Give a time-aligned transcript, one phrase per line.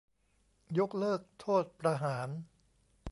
[0.77, 2.29] ยกเลิกโทษประหาร?